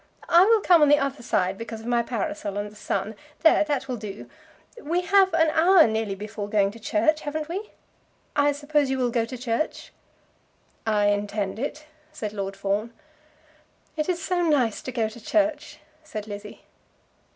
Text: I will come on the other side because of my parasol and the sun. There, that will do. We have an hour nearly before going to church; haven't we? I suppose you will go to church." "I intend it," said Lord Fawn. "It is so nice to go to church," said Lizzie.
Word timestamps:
I 0.29 0.45
will 0.45 0.61
come 0.61 0.81
on 0.81 0.89
the 0.89 0.97
other 0.97 1.21
side 1.21 1.59
because 1.59 1.81
of 1.81 1.85
my 1.85 2.01
parasol 2.01 2.57
and 2.57 2.71
the 2.71 2.75
sun. 2.75 3.13
There, 3.41 3.63
that 3.65 3.87
will 3.87 3.97
do. 3.97 4.27
We 4.81 5.01
have 5.01 5.31
an 5.35 5.51
hour 5.51 5.85
nearly 5.85 6.15
before 6.15 6.49
going 6.49 6.71
to 6.71 6.79
church; 6.79 7.21
haven't 7.21 7.47
we? 7.47 7.69
I 8.35 8.51
suppose 8.53 8.89
you 8.89 8.97
will 8.97 9.11
go 9.11 9.25
to 9.25 9.37
church." 9.37 9.93
"I 10.87 11.09
intend 11.09 11.59
it," 11.59 11.85
said 12.11 12.33
Lord 12.33 12.57
Fawn. 12.57 12.91
"It 13.95 14.09
is 14.09 14.19
so 14.19 14.41
nice 14.41 14.81
to 14.81 14.91
go 14.91 15.07
to 15.07 15.23
church," 15.23 15.77
said 16.03 16.25
Lizzie. 16.25 16.63